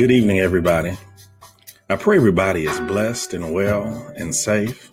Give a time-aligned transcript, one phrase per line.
[0.00, 0.96] Good evening, everybody.
[1.90, 4.90] I pray everybody is blessed and well and safe.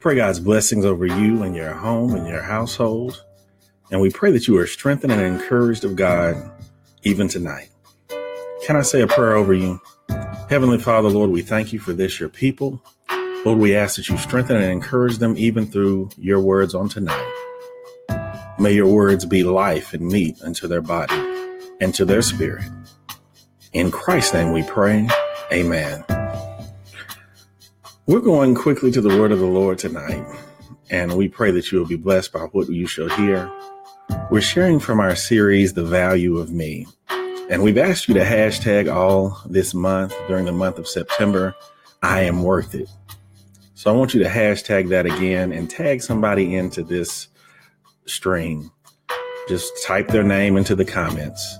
[0.00, 3.24] Pray God's blessings over you and your home and your household.
[3.92, 6.34] And we pray that you are strengthened and encouraged of God
[7.04, 7.68] even tonight.
[8.66, 9.80] Can I say a prayer over you?
[10.50, 12.82] Heavenly Father, Lord, we thank you for this, your people.
[13.46, 17.32] Lord, we ask that you strengthen and encourage them even through your words on tonight.
[18.58, 21.14] May your words be life and meat unto their body
[21.80, 22.64] and to their spirit.
[23.72, 25.08] In Christ's name we pray.
[25.50, 26.04] Amen.
[28.06, 30.26] We're going quickly to the word of the Lord tonight,
[30.90, 33.50] and we pray that you will be blessed by what you shall hear.
[34.30, 36.86] We're sharing from our series, The Value of Me.
[37.48, 41.54] And we've asked you to hashtag all this month during the month of September,
[42.02, 42.90] I am worth it.
[43.72, 47.28] So I want you to hashtag that again and tag somebody into this
[48.04, 48.70] stream.
[49.48, 51.58] Just type their name into the comments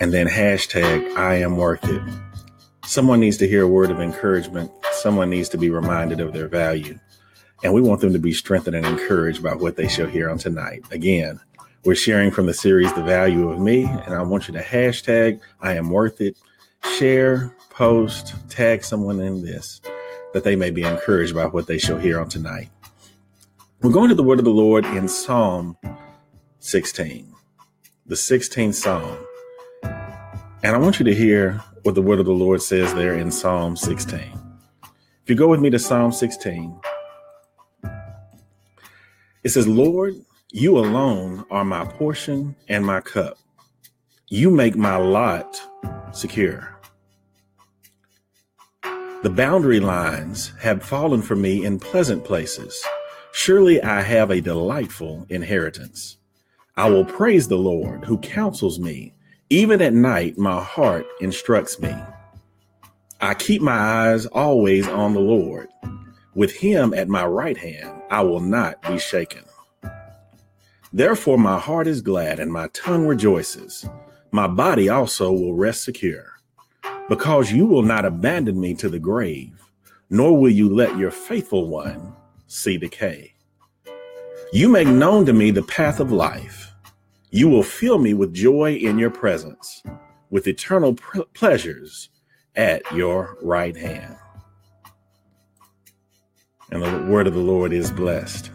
[0.00, 2.02] and then hashtag I am worth it.
[2.84, 4.70] Someone needs to hear a word of encouragement.
[4.92, 6.98] Someone needs to be reminded of their value.
[7.64, 10.38] And we want them to be strengthened and encouraged by what they shall hear on
[10.38, 10.84] tonight.
[10.90, 11.40] Again,
[11.84, 15.40] we're sharing from the series The Value of Me, and I want you to hashtag
[15.60, 16.36] I am worth it,
[16.98, 19.80] share, post, tag someone in this
[20.32, 22.68] that they may be encouraged by what they shall hear on tonight.
[23.82, 25.76] We're going to the word of the Lord in Psalm
[26.58, 27.34] 16,
[28.06, 29.25] the 16th Psalm.
[30.62, 33.30] And I want you to hear what the word of the Lord says there in
[33.30, 34.20] Psalm 16.
[35.22, 36.80] If you go with me to Psalm 16,
[39.44, 40.14] it says, Lord,
[40.50, 43.38] you alone are my portion and my cup.
[44.28, 45.60] You make my lot
[46.12, 46.76] secure.
[49.22, 52.82] The boundary lines have fallen for me in pleasant places.
[53.32, 56.16] Surely I have a delightful inheritance.
[56.76, 59.15] I will praise the Lord who counsels me.
[59.48, 61.94] Even at night, my heart instructs me.
[63.20, 65.68] I keep my eyes always on the Lord.
[66.34, 69.44] With him at my right hand, I will not be shaken.
[70.92, 73.88] Therefore, my heart is glad and my tongue rejoices.
[74.32, 76.26] My body also will rest secure,
[77.08, 79.62] because you will not abandon me to the grave,
[80.10, 82.14] nor will you let your faithful one
[82.48, 83.32] see decay.
[84.52, 86.72] You make known to me the path of life.
[87.36, 89.82] You will fill me with joy in your presence,
[90.30, 92.08] with eternal pr- pleasures
[92.54, 94.16] at your right hand.
[96.70, 98.50] And the word of the Lord is blessed.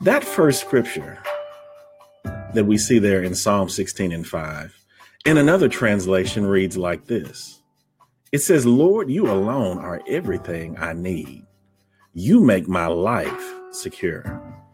[0.00, 1.22] That first scripture
[2.54, 4.74] that we see there in Psalm 16 and 5,
[5.26, 7.60] in another translation reads like this
[8.32, 11.44] It says, Lord, you alone are everything I need.
[12.14, 14.64] You make my life secure.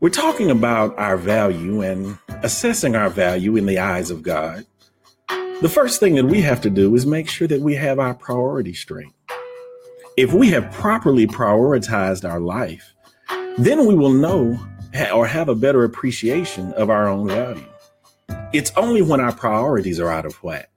[0.00, 4.64] We're talking about our value and assessing our value in the eyes of God.
[5.60, 8.14] The first thing that we have to do is make sure that we have our
[8.14, 9.12] priorities straight.
[10.16, 12.94] If we have properly prioritized our life,
[13.58, 14.58] then we will know
[15.12, 17.68] or have a better appreciation of our own value.
[18.54, 20.70] It's only when our priorities are out of whack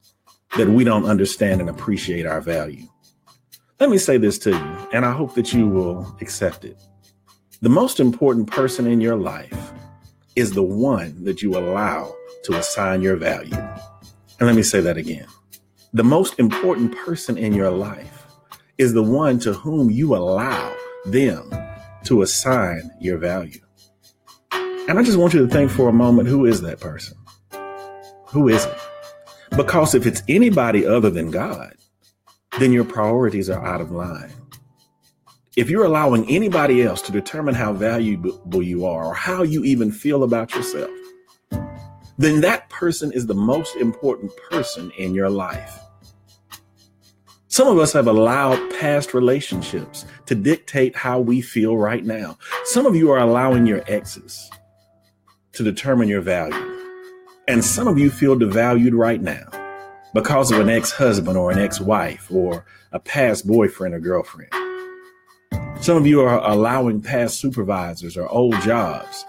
[0.58, 2.90] that we don't understand and appreciate our value.
[3.80, 6.78] Let me say this to you, and I hope that you will accept it.
[7.63, 9.72] The most important person in your life
[10.35, 12.13] is the one that you allow
[12.44, 13.56] to assign your value.
[13.56, 15.28] And let me say that again.
[15.94, 18.28] The most important person in your life
[18.78, 20.75] is the one to whom you allow
[21.06, 21.50] them
[22.03, 23.62] to assign your value.
[24.51, 27.18] And I just want you to think for a moment who is that person?
[28.25, 28.78] Who is it?
[29.51, 31.75] Because if it's anybody other than God,
[32.59, 34.34] then your priorities are out of line.
[35.56, 39.91] If you're allowing anybody else to determine how valuable you are or how you even
[39.91, 40.90] feel about yourself,
[42.18, 45.80] then that person is the most important person in your life.
[47.50, 52.39] Some of us have allowed past relationships to dictate how we feel right now.
[52.63, 54.50] Some of you are allowing your exes
[55.51, 56.80] to determine your value.
[57.48, 59.45] And some of you feel devalued right now
[60.16, 64.51] because of an ex husband or an ex wife or a past boyfriend or girlfriend.
[65.82, 69.26] Some of you are allowing past supervisors or old jobs,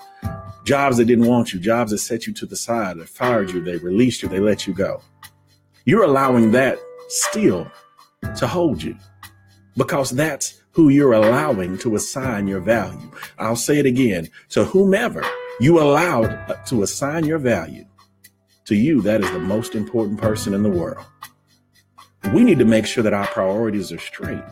[0.64, 3.60] jobs that didn't want you, jobs that set you to the side, that fired you,
[3.60, 5.02] they released you, they let you go.
[5.84, 6.78] You're allowing that
[7.08, 7.70] still
[8.36, 8.96] to hold you
[9.76, 13.10] because that's who you're allowing to assign your value.
[13.38, 14.28] I'll say it again.
[14.50, 15.24] To whomever
[15.60, 17.84] you allowed to assign your value,
[18.66, 21.04] to you, that is the most important person in the world.
[22.32, 24.42] We need to make sure that our priorities are straight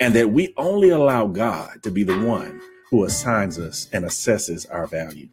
[0.00, 4.66] and that we only allow God to be the one who assigns us and assesses
[4.72, 5.28] our value.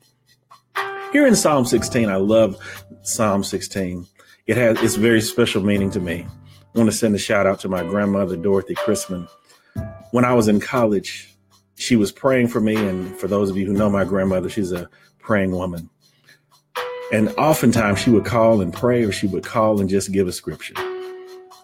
[1.12, 2.58] Here in Psalm 16, I love
[3.02, 4.06] Psalm 16.
[4.46, 6.28] It has it's very special meaning to me.
[6.76, 9.28] I want to send a shout out to my grandmother, Dorothy Chrisman.
[10.12, 11.34] When I was in college,
[11.76, 12.76] she was praying for me.
[12.76, 15.90] And for those of you who know my grandmother, she's a praying woman.
[17.12, 20.34] And oftentimes she would call and pray, or she would call and just give a
[20.34, 20.76] scripture.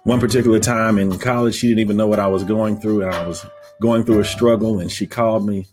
[0.04, 3.16] One particular time in college, she didn't even know what I was going through, and
[3.16, 3.46] I was
[3.82, 4.80] going through a struggle.
[4.80, 5.66] And she called me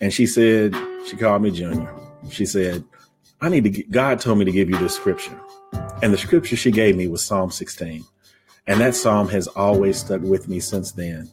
[0.00, 0.74] and she said,
[1.06, 1.90] She called me Junior.
[2.30, 2.84] She said,
[3.40, 5.38] I need to, get, God told me to give you this scripture.
[6.02, 8.04] And the scripture she gave me was Psalm 16.
[8.66, 11.30] And that psalm has always stuck with me since then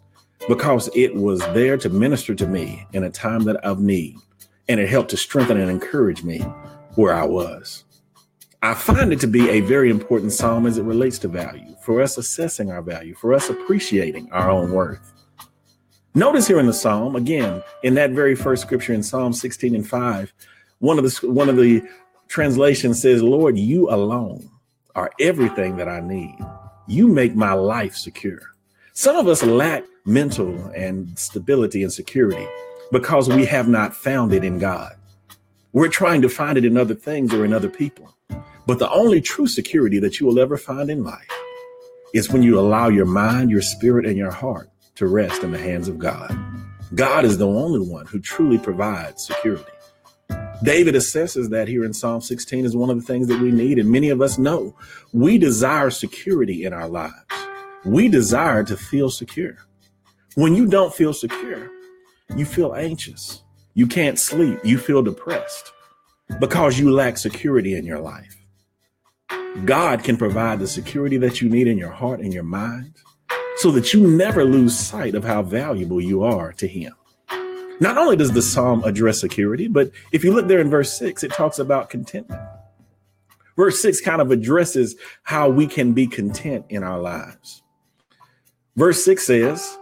[0.47, 4.15] because it was there to minister to me in a time that of need.
[4.69, 6.39] And it helped to strengthen and encourage me
[6.95, 7.83] where I was.
[8.63, 11.99] I find it to be a very important psalm as it relates to value, for
[11.99, 15.13] us assessing our value, for us appreciating our own worth.
[16.13, 19.87] Notice here in the psalm, again, in that very first scripture in Psalm 16 and
[19.87, 20.33] 5,
[20.77, 21.81] one of the one of the
[22.27, 24.47] translations says, Lord, you alone
[24.93, 26.37] are everything that I need.
[26.87, 28.41] You make my life secure.
[28.93, 32.45] Some of us lack mental and stability and security
[32.91, 34.93] because we have not found it in God.
[35.73, 38.13] We're trying to find it in other things or in other people.
[38.65, 41.27] But the only true security that you will ever find in life
[42.13, 45.57] is when you allow your mind, your spirit, and your heart to rest in the
[45.57, 46.37] hands of God.
[46.93, 49.71] God is the only one who truly provides security.
[50.63, 53.79] David assesses that here in Psalm 16 is one of the things that we need.
[53.79, 54.75] And many of us know
[55.11, 57.13] we desire security in our lives.
[57.83, 59.57] We desire to feel secure.
[60.35, 61.69] When you don't feel secure,
[62.35, 63.43] you feel anxious.
[63.73, 64.59] You can't sleep.
[64.63, 65.71] You feel depressed
[66.39, 68.35] because you lack security in your life.
[69.65, 72.95] God can provide the security that you need in your heart and your mind
[73.57, 76.93] so that you never lose sight of how valuable you are to Him.
[77.81, 81.23] Not only does the psalm address security, but if you look there in verse 6,
[81.23, 82.41] it talks about contentment.
[83.57, 87.61] Verse 6 kind of addresses how we can be content in our lives.
[88.77, 89.77] Verse 6 says,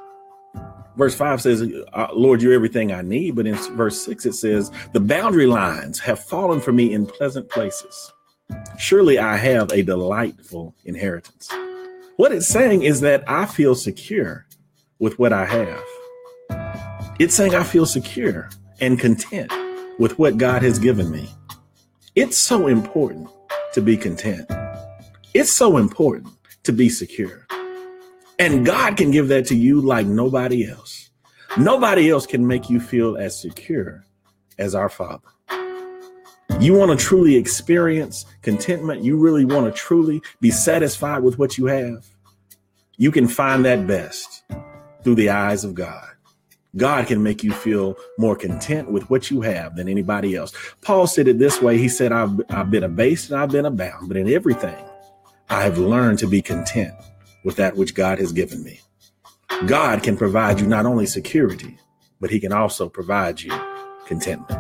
[0.98, 1.64] verse 5 says,
[1.94, 3.36] uh, Lord, you're everything I need.
[3.36, 7.50] But in verse 6, it says, The boundary lines have fallen for me in pleasant
[7.50, 8.12] places.
[8.78, 11.50] Surely I have a delightful inheritance.
[12.16, 14.46] What it's saying is that I feel secure
[15.00, 15.84] with what I have.
[17.20, 18.50] It's saying I feel secure
[18.80, 19.52] and content
[20.00, 21.30] with what God has given me.
[22.16, 23.30] It's so important
[23.74, 24.50] to be content.
[25.34, 27.46] It's so important to be secure.
[28.40, 31.10] And God can give that to you like nobody else.
[31.58, 34.06] Nobody else can make you feel as secure
[34.58, 35.28] as our Father.
[36.60, 39.02] You want to truly experience contentment.
[39.02, 42.06] You really want to truly be satisfied with what you have.
[42.98, 44.44] You can find that best
[45.02, 46.10] through the eyes of God.
[46.76, 50.52] God can make you feel more content with what you have than anybody else.
[50.82, 51.78] Paul said it this way.
[51.78, 54.76] He said, I've, I've been abased and I've been abound, but in everything
[55.50, 56.94] I have learned to be content
[57.46, 58.82] with that which God has given me.
[59.66, 61.80] God can provide you not only security,
[62.20, 63.54] but he can also provide you
[64.06, 64.60] contentment.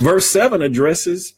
[0.00, 1.34] Verse 7 addresses,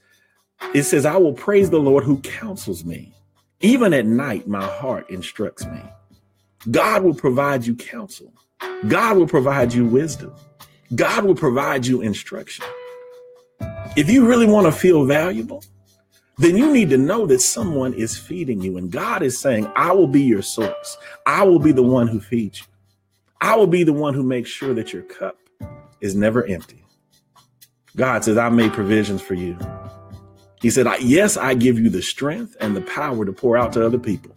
[0.75, 3.15] it says, I will praise the Lord who counsels me.
[3.61, 5.81] Even at night, my heart instructs me.
[6.71, 8.33] God will provide you counsel.
[8.89, 10.35] God will provide you wisdom.
[10.95, 12.65] God will provide you instruction.
[13.97, 15.65] If you really want to feel valuable,
[16.39, 18.77] then you need to know that someone is feeding you.
[18.77, 20.97] And God is saying, I will be your source.
[21.27, 22.67] I will be the one who feeds you.
[23.41, 25.39] I will be the one who makes sure that your cup
[26.01, 26.85] is never empty.
[28.01, 29.59] God says, I made provisions for you.
[30.63, 33.85] He said, Yes, I give you the strength and the power to pour out to
[33.85, 34.35] other people.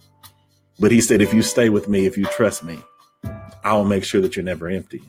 [0.81, 2.77] But he said, If you stay with me, if you trust me,
[3.63, 5.01] I will make sure that you're never empty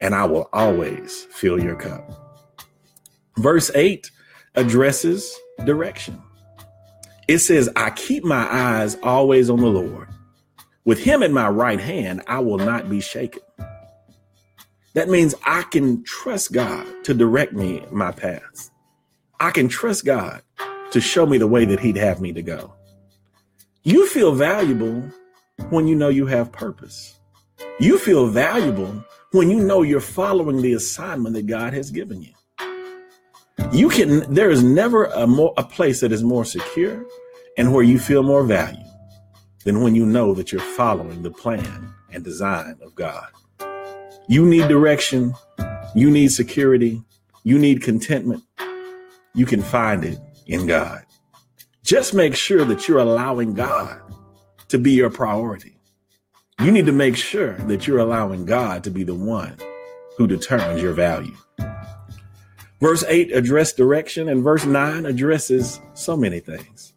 [0.00, 2.08] and I will always fill your cup.
[3.36, 4.08] Verse 8
[4.54, 6.22] addresses direction.
[7.26, 10.06] It says, I keep my eyes always on the Lord.
[10.84, 13.42] With him in my right hand, I will not be shaken.
[14.98, 18.72] That means I can trust God to direct me my paths.
[19.38, 20.42] I can trust God
[20.90, 22.74] to show me the way that he'd have me to go.
[23.84, 25.08] You feel valuable
[25.70, 27.16] when you know you have purpose.
[27.78, 32.34] You feel valuable when you know you're following the assignment that God has given you.
[33.70, 37.06] You can, there is never a more, a place that is more secure
[37.56, 38.82] and where you feel more value
[39.64, 43.28] than when you know that you're following the plan and design of God.
[44.30, 45.34] You need direction.
[45.94, 47.02] You need security.
[47.44, 48.42] You need contentment.
[49.34, 51.02] You can find it in God.
[51.82, 53.98] Just make sure that you're allowing God
[54.68, 55.78] to be your priority.
[56.60, 59.56] You need to make sure that you're allowing God to be the one
[60.18, 61.36] who determines your value.
[62.82, 66.92] Verse 8 addressed direction, and verse 9 addresses so many things.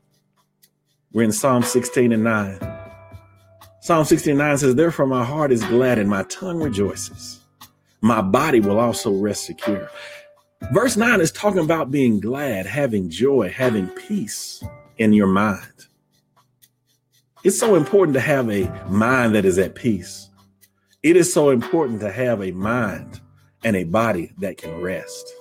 [1.14, 2.81] We're in Psalm 16 and 9.
[3.84, 7.40] Psalm 69 says, Therefore my heart is glad and my tongue rejoices.
[8.02, 9.90] My body will also rest secure.
[10.72, 14.64] Verse 9 is talking about being glad, having joy, having peace
[15.00, 15.88] in your mind.
[17.44, 20.30] It's so important to have a mind that is at peace.
[21.02, 23.20] It is so important to have a mind
[23.64, 25.34] and a body that can rest.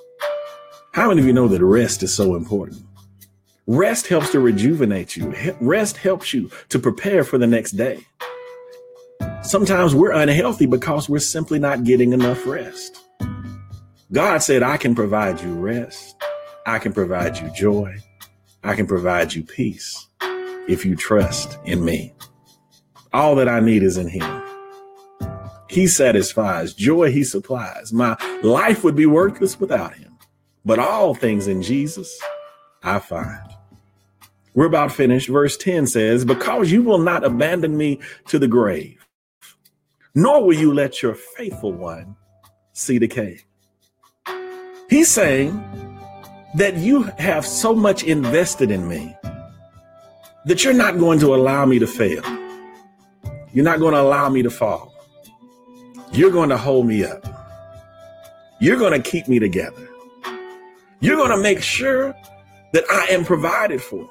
[0.92, 2.80] How many of you know that rest is so important?
[3.66, 5.34] Rest helps to rejuvenate you.
[5.60, 8.06] Rest helps you to prepare for the next day.
[9.50, 13.04] Sometimes we're unhealthy because we're simply not getting enough rest.
[14.12, 16.14] God said, I can provide you rest.
[16.66, 17.96] I can provide you joy.
[18.62, 20.06] I can provide you peace
[20.68, 22.14] if you trust in me.
[23.12, 24.42] All that I need is in him.
[25.68, 27.92] He satisfies, joy he supplies.
[27.92, 30.16] My life would be worthless without him.
[30.64, 32.16] But all things in Jesus
[32.84, 33.50] I find.
[34.54, 35.28] We're about finished.
[35.28, 39.04] Verse 10 says, Because you will not abandon me to the grave,
[40.14, 42.16] nor will you let your faithful one
[42.72, 43.40] see decay.
[44.88, 45.52] He's saying
[46.56, 49.16] that you have so much invested in me
[50.46, 52.24] that you're not going to allow me to fail.
[53.52, 54.92] You're not going to allow me to fall.
[56.12, 57.24] You're going to hold me up.
[58.60, 59.88] You're going to keep me together.
[61.00, 62.14] You're going to make sure
[62.72, 64.08] that I am provided for.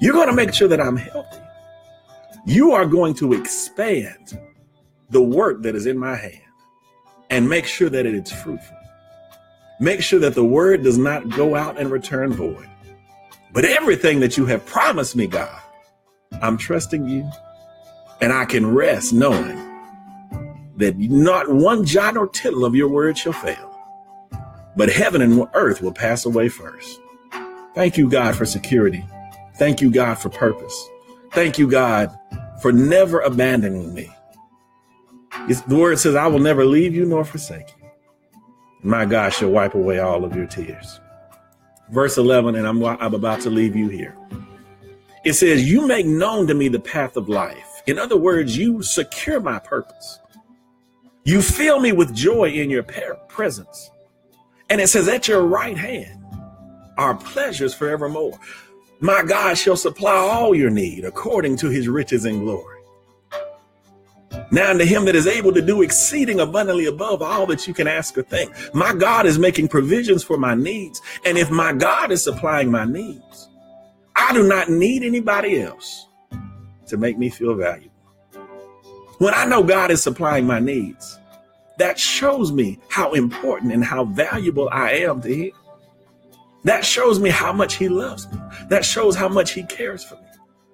[0.00, 1.42] You're going to make sure that I'm healthy.
[2.46, 4.38] You are going to expand
[5.10, 6.42] the work that is in my hand
[7.30, 8.76] and make sure that it is fruitful.
[9.80, 12.68] Make sure that the word does not go out and return void.
[13.52, 15.60] But everything that you have promised me, God,
[16.42, 17.30] I'm trusting you
[18.20, 19.56] and I can rest knowing
[20.76, 23.64] that not one jot or tittle of your word shall fail.
[24.76, 27.00] But heaven and earth will pass away first.
[27.74, 29.04] Thank you, God, for security.
[29.56, 30.88] Thank you, God, for purpose.
[31.32, 32.16] Thank you, God,
[32.60, 34.10] for never abandoning me.
[35.48, 37.88] It's, the word says, I will never leave you nor forsake you.
[38.82, 41.00] My God shall wipe away all of your tears
[41.90, 44.16] verse 11, and I'm, I'm about to leave you here.
[45.24, 47.82] It says, You make known to me the path of life.
[47.86, 50.20] In other words, you secure my purpose.
[51.24, 53.90] You fill me with joy in your presence.
[54.70, 56.24] And it says, At your right hand
[56.96, 58.38] are pleasures forevermore.
[59.00, 62.77] My God shall supply all your need according to his riches and glory.
[64.50, 67.86] Now unto him that is able to do exceeding abundantly above all that you can
[67.86, 68.52] ask or think.
[68.74, 71.02] My God is making provisions for my needs.
[71.26, 73.48] And if my God is supplying my needs,
[74.16, 76.06] I do not need anybody else
[76.86, 77.92] to make me feel valuable.
[79.18, 81.18] When I know God is supplying my needs,
[81.78, 85.52] that shows me how important and how valuable I am to him.
[86.64, 88.38] That shows me how much he loves me.
[88.68, 90.22] That shows how much he cares for me.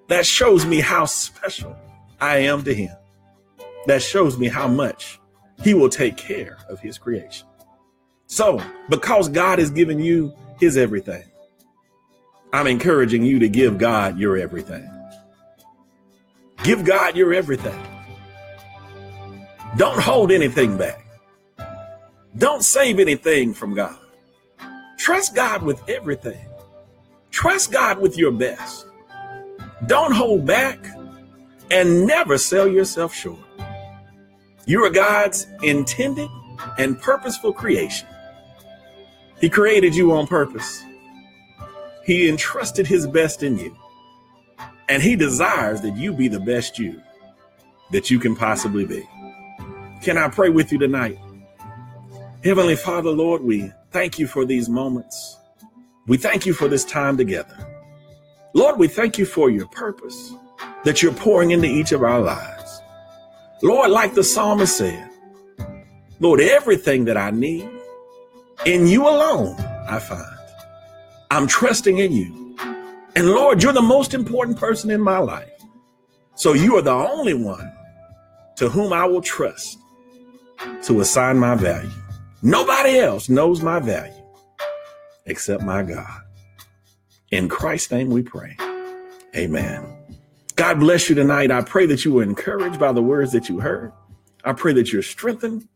[0.07, 1.75] That shows me how special
[2.21, 2.95] I am to him
[3.87, 5.19] that shows me how much
[5.63, 7.47] he will take care of his creation.
[8.27, 11.23] So, because God has given you his everything,
[12.51, 14.89] I'm encouraging you to give God your everything.
[16.63, 17.79] Give God your everything.
[19.77, 21.05] Don't hold anything back.
[22.37, 23.97] Don't save anything from God.
[24.97, 26.47] Trust God with everything.
[27.29, 28.87] Trust God with your best.
[29.85, 30.79] Don't hold back
[31.69, 33.44] and never sell yourself short.
[34.65, 36.29] You are God's intended
[36.77, 38.07] and purposeful creation.
[39.39, 40.83] He created you on purpose.
[42.03, 43.75] He entrusted his best in you.
[44.89, 47.01] And he desires that you be the best you
[47.91, 49.07] that you can possibly be.
[50.01, 51.19] Can I pray with you tonight?
[52.43, 55.37] Heavenly Father, Lord, we thank you for these moments.
[56.07, 57.55] We thank you for this time together.
[58.53, 60.33] Lord, we thank you for your purpose
[60.83, 62.54] that you're pouring into each of our lives.
[63.61, 65.09] Lord, like the psalmist said,
[66.19, 67.69] Lord, everything that I need
[68.65, 69.55] in you alone,
[69.87, 70.25] I find.
[71.31, 72.57] I'm trusting in you.
[73.15, 75.49] And Lord, you're the most important person in my life.
[76.35, 77.71] So you are the only one
[78.57, 79.77] to whom I will trust
[80.83, 81.89] to assign my value.
[82.41, 84.13] Nobody else knows my value
[85.25, 86.21] except my God.
[87.31, 88.55] In Christ's name we pray.
[89.35, 89.94] Amen.
[90.55, 91.51] God bless you tonight.
[91.51, 93.91] I pray that you were encouraged by the words that you heard.
[94.45, 95.67] I pray that you're strengthened,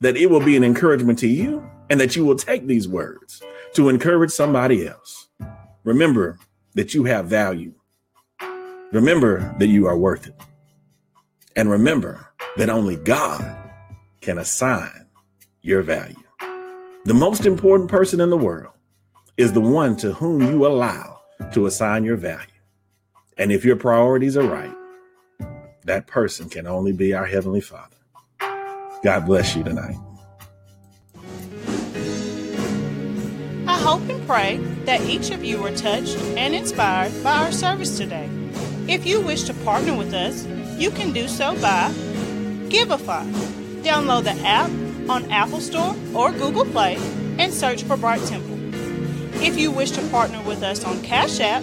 [0.00, 3.42] that it will be an encouragement to you, and that you will take these words
[3.74, 5.28] to encourage somebody else.
[5.84, 6.38] Remember
[6.74, 7.72] that you have value.
[8.92, 10.34] Remember that you are worth it.
[11.54, 12.28] And remember
[12.58, 13.42] that only God
[14.20, 15.06] can assign
[15.62, 16.14] your value.
[17.06, 18.74] The most important person in the world
[19.38, 21.20] is the one to whom you allow
[21.54, 22.55] to assign your value.
[23.38, 24.74] And if your priorities are right,
[25.84, 27.96] that person can only be our Heavenly Father.
[29.04, 29.96] God bless you tonight.
[33.68, 37.98] I hope and pray that each of you were touched and inspired by our service
[37.98, 38.28] today.
[38.88, 40.46] If you wish to partner with us,
[40.78, 41.90] you can do so by
[42.68, 43.30] Givelify.
[43.82, 44.70] Download the app
[45.10, 46.96] on Apple Store or Google Play
[47.38, 48.56] and search for Bright Temple.
[49.42, 51.62] If you wish to partner with us on Cash App,